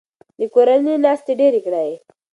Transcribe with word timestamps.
د 0.39 0.41
کورنۍ 0.53 0.95
ناستې 1.03 1.33
ډیرې 1.39 1.59
کړئ. 1.65 1.91